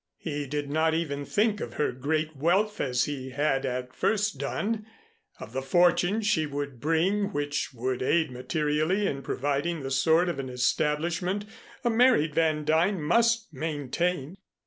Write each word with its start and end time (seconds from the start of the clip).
He 0.17 0.47
did 0.47 0.67
not 0.67 0.95
even 0.95 1.25
think 1.25 1.61
of 1.61 1.75
her 1.75 1.91
great 1.91 2.35
wealth 2.35 2.81
as 2.81 3.03
he 3.03 3.29
had 3.29 3.67
at 3.67 3.93
first 3.93 4.39
done, 4.39 4.87
of 5.39 5.53
the 5.53 5.61
fortune 5.61 6.21
she 6.21 6.47
would 6.47 6.79
bring 6.79 7.31
which 7.33 7.71
would 7.71 8.01
aid 8.01 8.31
materially 8.31 9.05
in 9.05 9.21
providing 9.21 9.81
the 9.81 9.91
sort 9.91 10.27
of 10.27 10.39
an 10.39 10.49
establishment 10.49 11.45
a 11.83 11.91
married 11.91 12.33
Van 12.33 12.63
Duyn 12.65 12.99
must 12.99 13.53
maintain. 13.53 14.37